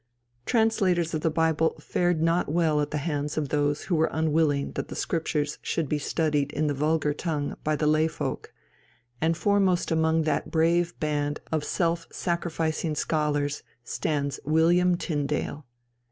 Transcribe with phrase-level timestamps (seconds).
[0.47, 4.71] Translators of the Bible fared not well at the hands of those who were unwilling
[4.71, 8.51] that the Scriptures should be studied in the vulgar tongue by the lay folk,
[9.21, 15.67] and foremost among that brave band of self sacrificing scholars stands William Tyndale.